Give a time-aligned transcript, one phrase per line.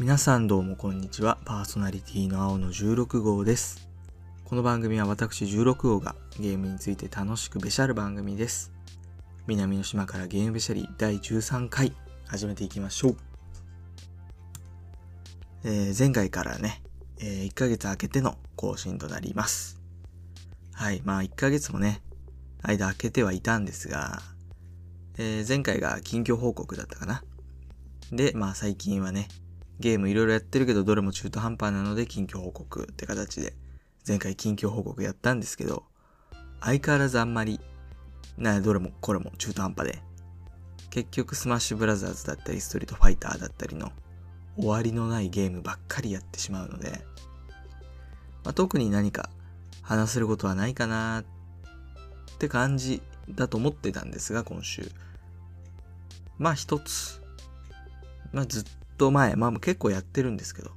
[0.00, 1.38] 皆さんどうもこんにちは。
[1.44, 3.88] パーソナリティの青の16号です。
[4.44, 8.70] この番組は私16号がゲームについて楽しくべしゃる番組です。
[9.48, 11.92] 南の島からゲームべしゃり第13回
[12.28, 13.16] 始めていきましょう。
[15.64, 16.80] えー前回からね、
[17.18, 19.80] えー1ヶ月空けての更新となります。
[20.74, 21.02] はい。
[21.04, 22.02] まあ1ヶ月もね、
[22.62, 24.22] 間空けてはいたんですが、
[25.16, 27.24] えー前回が近況報告だったかな。
[28.12, 29.26] で、まあ最近はね、
[29.80, 33.54] ゲームいろいろやってるけどどれも中途半端なので近況報告って形で。
[34.08, 35.84] 前回近況報告やったんですけど
[36.60, 37.60] 相変わらずあんまり
[38.38, 40.02] などれもこれも中途半端で。
[40.88, 43.92] 結局スマッシュブラザーズだったりストリートファイターだったりの
[44.56, 47.04] 終わりのないゲームばっかりやってしまうので、
[48.44, 49.28] まあ、特に何か
[49.82, 51.24] 話せることはないかなっ
[52.38, 54.90] て感じだと思ってたんですが今週。
[56.38, 57.20] まあ一つ。
[58.32, 58.64] まあずっ
[58.98, 60.72] と前、まあ結構やってるんですけど、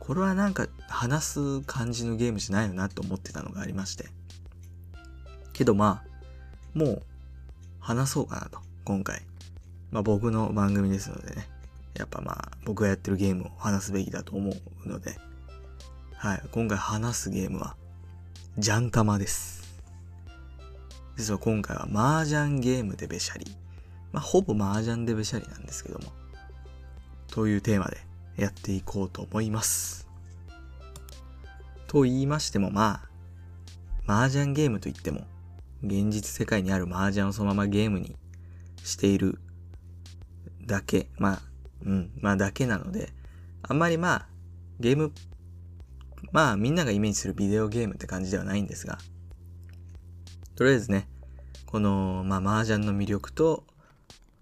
[0.00, 4.06] これはなんか話す感じのゲームじゃないよなと思ってたのがありまして。
[5.52, 7.02] けどまあ、もう
[7.80, 9.22] 話そうかなと、今回。
[9.90, 11.48] まあ僕の番組ですのでね。
[11.94, 14.52] やっぱまあ僕がやってるゲームを話すべきだと思
[14.84, 15.18] うので。
[16.14, 17.76] はい、今回話すゲームは、
[18.58, 19.82] ジャンタマです。
[21.16, 23.46] 実は今回は麻雀ゲームでべしゃり。
[24.12, 26.12] まあほぼ麻雀でべしゃりなんですけども。
[27.36, 27.98] というテーマで
[28.38, 30.08] やっていこうと思います。
[31.86, 33.02] と言いましてもま
[34.06, 35.26] あ、麻雀ゲームといっても、
[35.84, 38.16] 現実世界にある麻雀をそのままゲームに
[38.82, 39.38] している
[40.64, 41.42] だけ、まあ、
[41.84, 43.12] うん、まあだけなので、
[43.60, 44.28] あんまりまあ、
[44.80, 45.12] ゲーム、
[46.32, 48.96] まあみんながイメージするビデオゲームって感じではないんですが、
[50.54, 51.06] とりあえずね、
[51.66, 53.66] この、まあ麻雀の魅力と、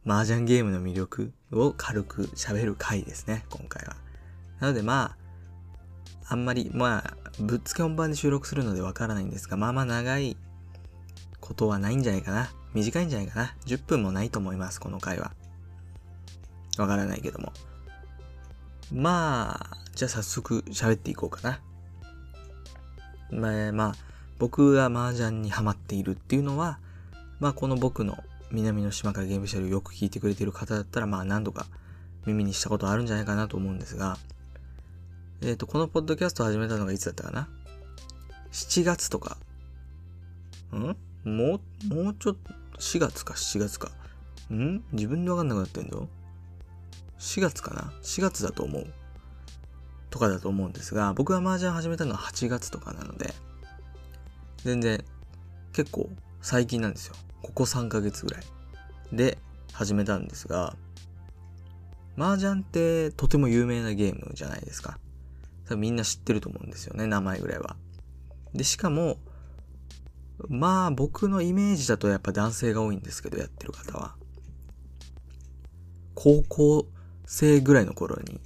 [0.06, 3.97] 麻雀ゲームの魅力を軽く喋る回ですね、今回は。
[4.60, 5.16] なのでま
[6.28, 10.37] あ、あんまり、まあ、ぶっつけ本番で収録するのでわからないんですが、まあまあ長い
[11.41, 12.50] ことはないんじゃないかな。
[12.72, 13.54] 短いんじゃないかな。
[13.66, 15.32] 10分もないと思います、この回は。
[16.78, 17.53] わからないけども。
[18.92, 21.60] まあ、じゃあ早速喋っていこうかな。
[23.31, 23.94] まあ、まあ、
[24.38, 26.78] 僕が麻雀にハマっているっていうのは、
[27.41, 28.16] まあこの僕の
[28.50, 31.66] 南の島からゲームシャルをよく聞いてくれてる方だったら、まあ何度か
[32.27, 34.19] 耳にしたことあるんじゃないかなと思うんですが、
[35.43, 37.49] えっ、と、このポッドキャストを始めたのがいつだったかな
[38.53, 39.37] ?7 月とか。
[40.72, 40.77] ん？
[40.77, 40.94] も
[41.25, 43.91] う、もうちょっと、4月か？7月か。
[44.53, 44.83] ん？
[44.93, 46.09] 自分でわかんなくなってんぞ。
[47.19, 48.87] 4月かな ?4 月だと思う。
[50.10, 53.34] とかだと思うんですが、僕が麻雀始めたのは8月とかなので、
[54.59, 55.04] 全然
[55.72, 56.09] 結構
[56.41, 57.16] 最近なんですよ。
[57.44, 58.43] ここ3ヶ月ぐらい。
[59.12, 59.38] で、
[59.72, 60.77] 始めたんですが、
[62.16, 64.99] 麻雀ってとても有名なゲームじゃないですか。
[65.66, 67.77] 多分みんな知ってると思うんですよね、名前ぐらいは。
[68.54, 69.19] で、しかも、
[70.49, 74.16] まあ僕のイメージだとやっぱ男性が多いんですけど、やってる方は。
[76.15, 76.87] 高校
[77.27, 78.41] 生ぐらいの頃に、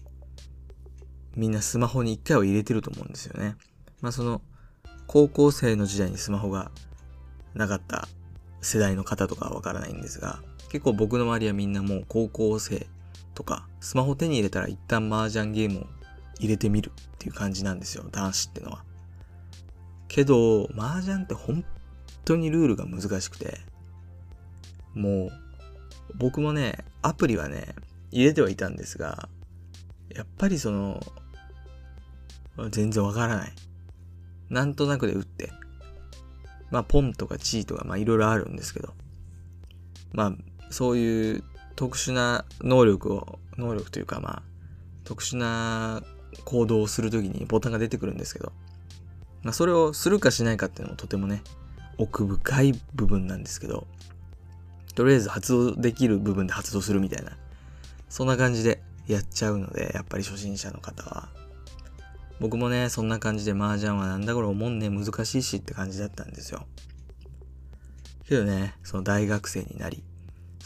[1.36, 3.56] みんなスマホに一回は入れてると思うんですよね。
[4.00, 4.42] まあその、
[5.06, 6.72] 高校生の時代にスマホが
[7.54, 8.08] なかった
[8.60, 12.86] 世代の方とかはわからないんですが、結構僕の周りはみんなもう高校生
[13.34, 15.86] とか、スマホ手に入れたら一旦麻雀ゲームを
[16.38, 18.84] 入れてみるっていう感じなんですよ、男子ってのは。
[20.08, 21.64] けど、麻雀って本
[22.24, 23.58] 当にルールが難しくて、
[24.94, 25.30] もう、
[26.16, 27.74] 僕もね、アプリはね、
[28.10, 29.28] 入れてはいたんですが、
[30.14, 31.00] やっぱりその、
[32.70, 33.52] 全然わからない。
[34.50, 35.52] なんとなくで打って、
[36.70, 38.94] まあ、ポンとかチーとか、まあ、いろいろあるんですけど、
[40.12, 40.32] まあ、
[40.70, 41.44] そういう
[41.76, 44.42] 特殊な能力を、能力というか、まあ、
[45.04, 46.02] 特殊な
[46.44, 48.52] 行動をするときにボタンが出てくるんですけど、
[49.42, 51.42] まあ、それをするかしないかっていうのもとてもね、
[51.96, 53.86] 奥深い部分なんですけど、
[54.94, 57.36] とりあえず発動できる部分で発動するみたいな、
[58.08, 61.28] そんな感じでやっちゃうので、やっぱり初心者の方は、
[62.40, 66.66] 僕もね、そんな感じで麻雀はなんだこれ思んね難しいしって感じだったんですよ。
[68.28, 70.04] けどね、その大学生になり、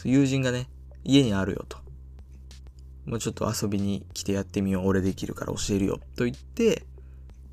[0.03, 0.67] 友人がね、
[1.03, 1.77] 家にあるよと。
[3.05, 4.87] もうちょっと遊びに来てやってみよう。
[4.87, 5.99] 俺できるから教えるよ。
[6.15, 6.85] と言って、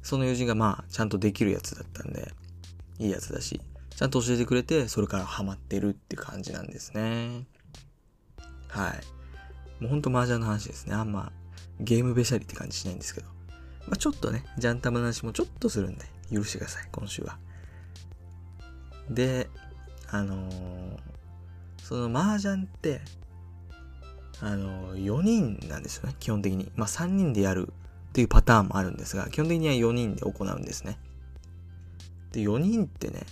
[0.02, 2.32] その友人がまあ、ちゃんとできるやつだったんで、
[2.98, 3.60] いいやつだし、
[3.96, 7.46] ちゃんと教えてくれて、それからハマってるって感じなんですね。
[8.68, 9.82] はい。
[9.82, 10.94] もうほんと麻雀の話ですね。
[10.94, 11.32] あんま、
[11.80, 13.39] ゲームべしゃりって感じしないんですけど。
[13.90, 17.38] まあ、ちょっとね、ジャンタムの話もちょっとするんで、許してください、今週は。
[19.10, 19.50] で、
[20.08, 21.10] あのー
[21.90, 23.00] その麻雀って、
[24.40, 26.70] あの、4人なんですよね、基本的に。
[26.76, 27.72] まあ、3人でやる
[28.10, 31.00] っていうパターンもあるんですが、基本的には4人で行うんですね。
[32.30, 33.22] で、4人ってね、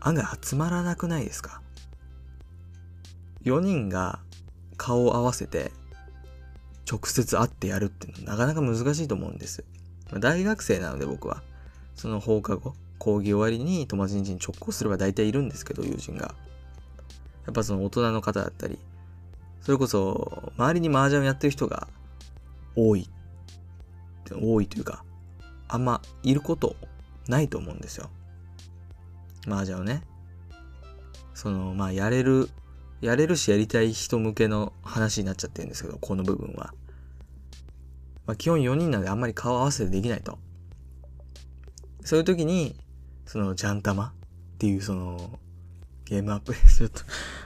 [0.00, 1.60] 案外集まらなくないですか
[3.44, 4.20] ?4 人が
[4.78, 5.70] 顔を合わせて
[6.90, 9.64] 直接会ってやるっていうのはなかなか難しいと思うんです。
[10.20, 11.42] 大学生なので僕は、
[11.94, 16.34] その放課後、講義終わりに友達ん家に直行すれば大体いるんですけど、友人が。
[17.46, 18.78] やっぱその大人の方だったり、
[19.60, 21.88] それこそ周りに麻雀をやってる人が
[22.76, 23.08] 多い、
[24.30, 25.04] 多いというか、
[25.68, 26.76] あんまいること
[27.28, 28.10] ないと思うんですよ。
[29.46, 30.02] 麻雀をね。
[31.34, 32.48] その、まあやれる、
[33.00, 36.72] やれるしやりたい人向けの話になっちゃってるんですけど、この部分は。
[38.26, 40.38] まあ基本4人なんであんまり顔合わせてできないと。
[42.04, 42.76] そういう時に、
[43.26, 44.12] その、ジャンタマっ
[44.58, 45.38] ていうその、
[46.04, 47.00] ゲームアプリ、 ちょっと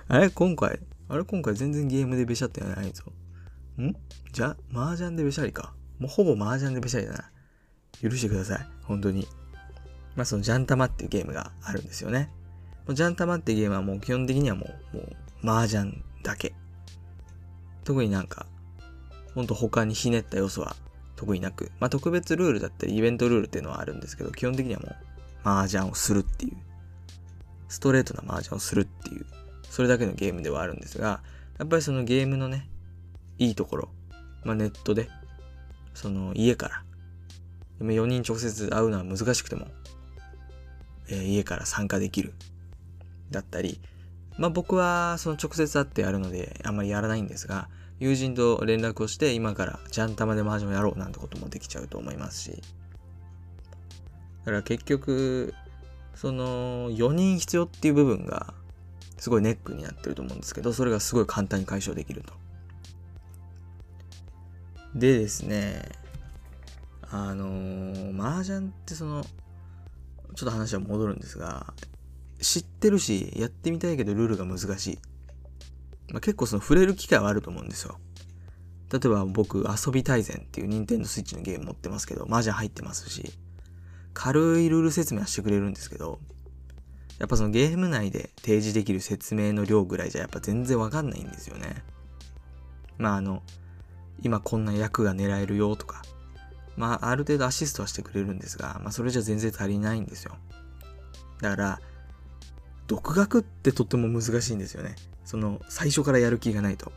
[0.09, 0.31] あれ？
[0.31, 1.25] 今回、あれ？
[1.25, 3.05] 今回全然ゲームでべしゃってないぞ。
[3.81, 3.95] ん？
[4.33, 5.75] じゃ、麻雀でべしゃりか。
[5.99, 7.31] もうほぼ麻雀でべしゃりだな。
[8.03, 8.69] 許してください。
[8.83, 9.27] 本当に。
[10.17, 12.31] まあそのジャンタマっていうゲームがあるんですよね。
[12.89, 16.55] ジャンタマっていうゲームはもう基本的にはもう、もう、麻雀だけ。
[17.85, 18.47] 特になんか、
[19.35, 20.77] ほんと他にひねった要素は
[21.17, 24.97] 特になく、まあ特別ルールだったりイベントルールっていうのはあるんですけど、基本的にはもう、
[25.45, 26.57] 麻雀をするっていう、
[27.69, 29.27] ストレートな麻雀をするっていう、
[29.71, 31.23] それだけのゲームではあるんですが、
[31.59, 32.69] やっぱりそのゲームのね、
[33.39, 33.89] いいところ、
[34.45, 35.09] まあネットで、
[35.95, 36.85] その家から、
[37.81, 39.69] 4人直接会うのは難しくても、
[41.09, 42.35] えー、家から参加できる。
[43.31, 43.81] だったり、
[44.39, 47.69] まあ僕はその直接会ってやるのであんまりやらないんですが、
[48.01, 52.63] 友人と連絡をして今からジャンタマで麻雀をやろうなんてこともできちゃうと思いますし。
[54.45, 55.53] だから結局、
[56.15, 58.55] その4人必要っていう部分が
[59.19, 62.33] すごいネックになってると思うんですけど、それがすごい簡単に解消できると。
[64.95, 65.83] でですね、
[67.11, 69.23] あのー、麻雀ってその、
[70.35, 71.75] ちょっと話は戻るんですが、
[72.41, 74.99] 知ってるし、やってみたいけどルールが難しい。
[76.13, 77.99] まあ、結構その触れる機会はあると思うんですよ。
[78.91, 83.33] 例えば僕、遊び大全っていう Nintendo Switch のゲーム持ってますけど、麻雀入ってますし、
[84.15, 86.21] 軽いルール説明はしてくれるんですけど、
[87.19, 91.83] やっぱそのゲーム内で提示できる説明の量ぐらいじゃやっぱ全然わかんないんですよね。
[92.97, 93.43] まああの、
[94.23, 96.03] 今こんな役が狙えるよとか、
[96.77, 100.37] まあある程度アシストはしてくれるんですが、まあそれじゃ全然足りないんですよ。
[101.43, 101.81] だから、
[102.89, 104.97] 独学ってとっても難しいんですよね。
[105.25, 106.91] その、最初からやる気がないと。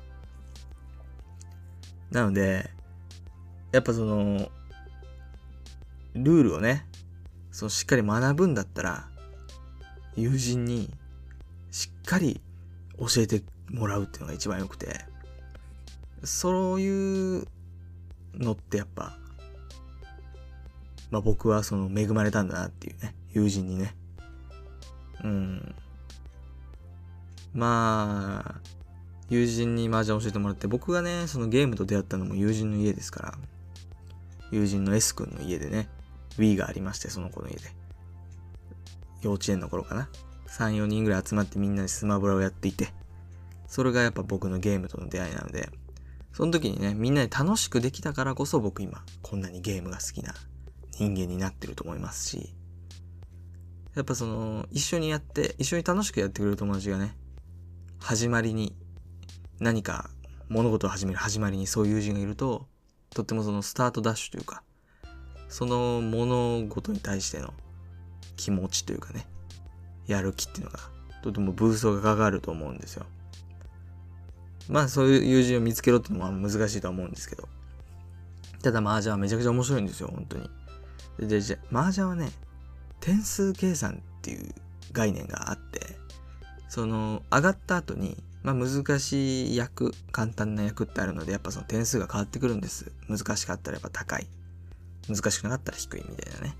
[2.11, 2.69] なので、
[3.71, 4.49] やっぱその、
[6.13, 6.87] ルールをね、
[7.51, 9.09] そのしっかり学ぶんだったら、
[10.15, 10.89] 友人に
[11.71, 12.41] しっかり
[12.97, 15.05] 教えてもらうっていうのが一番良くて、
[16.23, 17.47] そういう
[18.33, 19.17] のってやっぱ、
[21.09, 23.95] まあ僕はその恵まれたんだなっていうね、友人にね。
[25.23, 25.75] うん。
[27.53, 28.61] まあ、
[29.29, 33.33] 友人に麻雀教えてもらって、僕がね、そのゲームと出会ったのも友人の家ですから、
[34.51, 35.89] 友人の S 君の家でね、
[36.37, 37.61] Wii がありまして、その子の家で。
[39.21, 40.09] 幼稚園の頃かな。
[40.47, 42.93] 3、4人ぐらい集まってみんなでスマブラをやっていて、
[43.67, 45.69] それがやっぱ僕のゲームとの出会いなので、
[46.33, 50.33] その時にね、みんなで楽しくできたからこそ僕今、こんなにゲームが好きな
[50.91, 52.53] 人間になってると思いますし、
[53.95, 57.15] やっぱその、一緒にやって、一緒に楽しくやってくれる友達がね、
[58.01, 58.75] 始まりに、
[59.59, 60.09] 何か
[60.49, 62.67] 物事を始める始まりにそういう友人がいると、
[63.11, 64.63] とってもそのスタートダッシュというか、
[65.49, 67.53] その物事に対しての
[68.37, 69.27] 気持ちというかね、
[70.07, 70.79] やる気っていうのが、
[71.23, 73.05] とてもブーストがかかると思うんですよ。
[74.67, 77.47] まあそういう友人を見つけろっていうのは難しいとは思うんですけど。
[78.63, 80.49] ただ麻雀はめちゃくちゃ面白いんですよ、本当に。
[81.19, 82.31] で、じゃ、麻雀はね、
[82.99, 84.53] 点数計算っていう
[84.91, 86.00] 概念があって、
[86.71, 92.93] その、上がった後に、まあ難しい役、簡単な役ってあるので、やっぱその点数が変わってくるんです。
[93.09, 94.27] 難しかったらやっぱ高い。
[95.09, 96.55] 難しくなかったら低いみたいなね。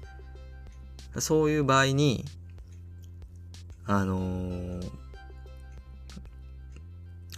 [1.19, 2.25] そういう場合に、
[3.85, 4.91] あのー、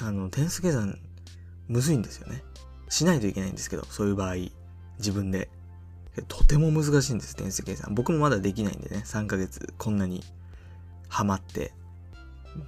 [0.02, 0.98] あの、点数計算、
[1.68, 2.44] むずいんですよね。
[2.90, 4.36] しないといけないんですけど、そういう場合、
[4.98, 5.52] 自分で。
[6.28, 7.94] とても難しいんです、点数計算。
[7.94, 10.24] 僕もまだできないんでね、3ヶ月こんなに
[11.08, 11.72] ハマって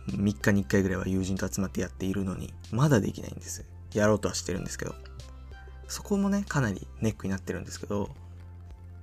[0.08, 3.66] 3日に1回ぐらいは友人と集まってやっているのに、まだできないんです。
[3.94, 4.96] やろうとはしてるんですけど。
[5.88, 8.10] そこもね、かなりネックになってるんですけど、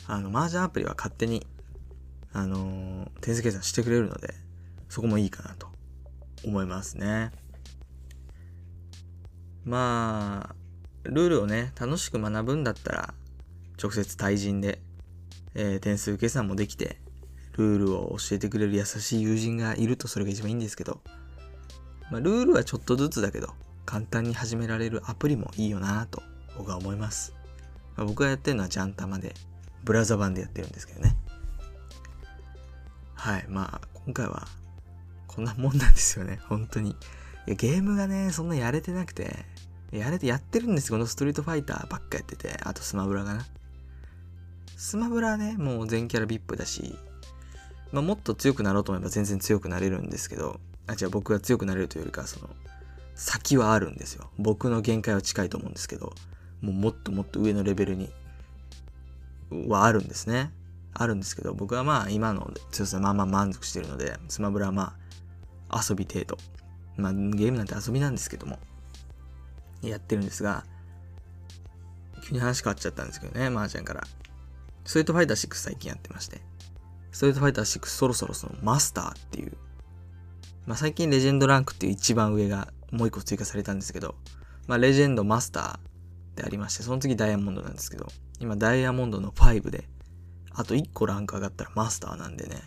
[0.06, 1.46] あの、麻雀アプリは勝手に、
[2.32, 4.34] あのー、点数計算してくれるので、
[4.88, 5.68] そこもいいかなと
[6.44, 7.30] 思いますね。
[9.64, 10.54] まあ、
[11.04, 13.14] ルールをね、楽しく学ぶんだったら、
[13.80, 14.80] 直接対人で、
[15.54, 17.00] えー、点数計算もできて、
[17.58, 21.00] ルールを教えてくれる優しい友人がいるとそれが一番いいんですけど、
[22.10, 23.48] まあ、ルールはちょっとずつだけど、
[23.84, 26.22] 簡単に始められるアプリもいいよなと
[26.56, 27.34] 僕は思います。
[27.96, 29.34] まあ、僕がやってるのはジャンタマで、
[29.84, 31.16] ブラザ版でやってるんですけどね。
[33.14, 34.46] はい、まあ、今回は、
[35.26, 36.90] こんなもんなんですよね、本当に。
[36.90, 36.94] い
[37.46, 39.44] や、ゲームがね、そんなやれてなくて、
[39.90, 43.46] やれて、やってるんですこのストリートファイターばっかやってて、あとスマブラがな。
[44.76, 46.98] スマブラはね、もう全キャラ VIP だし、
[47.92, 52.48] まあ、もっと強くなろうと思えば全然強くなれるんですけど、あ、違う、僕が強くなれるというよりか、その、
[53.14, 54.30] 先はあるんですよ。
[54.38, 56.14] 僕の限界は近いと思うんですけど、
[56.62, 58.10] もうもっともっと上のレベルに、
[59.68, 60.50] はあるんですね。
[60.94, 64.96] あるんですけど、僕はまあ今の強さまあまあ満足してるので、スマブラはま
[65.68, 66.38] あ遊び程度。
[66.96, 68.58] まあゲームなんて遊びなんですけども、
[69.82, 70.64] やってるんですが、
[72.24, 74.04] 急に話変わっちゃったんですけどね、麻雀から。
[74.84, 76.40] ストリートファイター6最近やってまして。
[77.12, 79.52] ストリートファイター6そろそろそのマスターっていう、
[80.66, 84.16] まあ最近レジェンドランクっていう一番上がもう一個追加されたんですけど、
[84.66, 85.80] まあレジェンドマスターっ
[86.34, 88.06] てありまして、その次ダイヤモンドなんですけど、
[88.40, 89.84] 今ダイヤモンドの5で、
[90.52, 92.62] あと1個ランク上がったらマスターなんでね、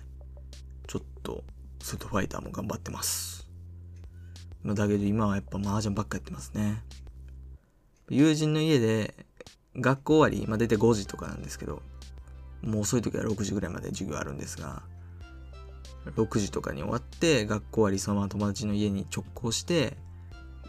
[0.88, 1.44] ちょっと
[1.82, 3.48] ストリートファイターも頑張ってます。
[4.64, 6.84] だけど今はやっぱ麻雀ばっかやってますね。
[8.10, 9.26] 友人の家で
[9.76, 11.82] 学校終わり、まあ、出て5時とかなんですけど、
[12.66, 14.84] もう遅い時は6時ぐらいまで授業あるんですが、
[16.16, 19.98] 6時とかに終わって、学校終わりそのまま友達の家に直行して、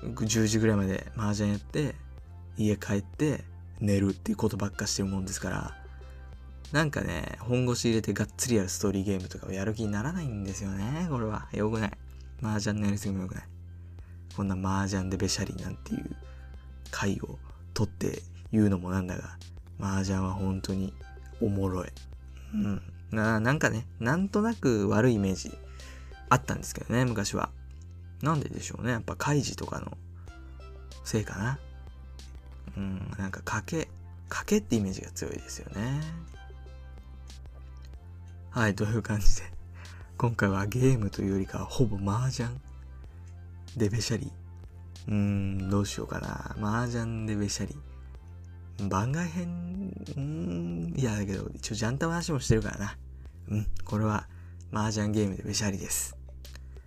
[0.02, 1.94] 10時ぐらいまで麻雀やって、
[2.56, 3.44] 家帰って
[3.80, 5.74] 寝るっていうことばっかしてるもんですから、
[6.72, 11.48] なんかね、本腰入れてがっつりやるストーリーゲームとかをやる気にならないんですよね、これは。
[11.52, 11.92] よくない。
[12.42, 13.44] 麻雀のやりすぎもよくない。
[14.36, 16.16] こんな麻雀でべしゃりなんていう
[16.90, 17.38] 回を
[17.72, 18.22] 取って
[18.52, 19.38] 言うのもなんだが、
[19.80, 20.92] 麻雀は本当に
[21.40, 21.88] おもろい。
[22.54, 22.82] うん。
[23.10, 25.56] な、なんかね、なんとなく悪いイメージ
[26.28, 27.50] あったんですけどね、昔は。
[28.22, 28.92] なんででしょうね。
[28.92, 29.96] やっぱカイジとかの
[31.04, 31.58] せいかな。
[32.76, 33.88] うん、なんか賭け、
[34.28, 36.00] 賭けってイメージが強いですよね。
[38.50, 39.42] はい、という感じで、
[40.16, 42.48] 今回はゲームというよりかはほぼ麻雀
[43.76, 44.32] でべしゃり。
[45.08, 46.56] うーん、どうしようかな。
[46.60, 47.76] 麻雀でべしゃり。
[48.78, 52.96] 番外編、うん、いやだけど、一応ジャンタ話もしてるからな。
[53.48, 54.28] うん、これは
[54.72, 56.16] 麻雀ゲームでべしゃりです。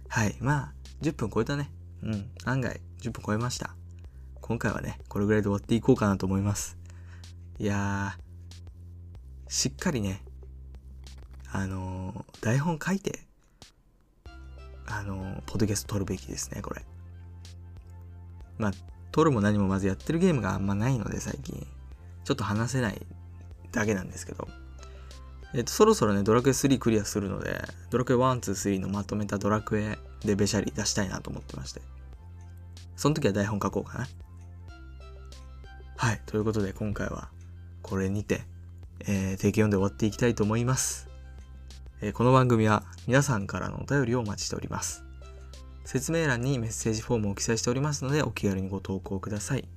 [0.07, 1.71] はい、まあ、10分超えたね。
[2.03, 3.75] うん、案外10分超えました。
[4.41, 6.77] 今回はね、これぐらいで終わっていこうかなと思います。
[7.57, 10.23] いやー、しっかりね、
[11.51, 13.27] あのー、台本書いて、
[14.85, 16.85] あのー、ポッドキャスト撮るべきですね、これ。
[18.57, 18.71] まあ、
[19.11, 21.65] 撮るも何もまずやってるゲームがあんまないので、最近。
[22.29, 23.07] ちょっと話せない
[23.71, 24.47] だけなんですけど。
[25.55, 27.59] えっと、そろそろね、ドラクエ3クリアするので、
[27.89, 31.81] ドラクエ1、2、3のまとめたドラクエでベシャリ出したいなと思ってまして。
[32.95, 34.07] その時は台本書こうかな。
[35.97, 36.21] はい。
[36.27, 37.29] ということで、今回は
[37.81, 38.43] これにて、
[38.99, 41.09] えー、定期読んで終わっていきたいと思います。
[42.01, 45.03] えー、この番組は皆さんからのお便りをお待ちしております。
[45.83, 49.67] 説明欄にメッセージフォームを記載しておりますので、お気軽にご投稿ください。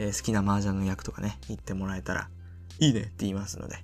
[0.00, 2.30] えー、好きな麻雀の役とかね、言ってもらえたら、
[2.78, 3.76] いいねって言いますので。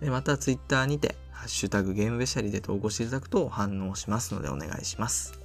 [0.00, 5.38] でまた、ツイッターにて、ハッシュタグゲームべしゃりで投稿していただくと反応しますのでお願いします。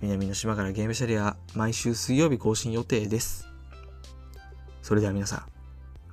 [0.00, 3.46] 南の島からゲームべしゃりは毎週水曜日更新予定です。
[4.80, 5.42] それでは皆さん、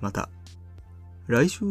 [0.01, 0.27] また
[1.27, 1.63] 来週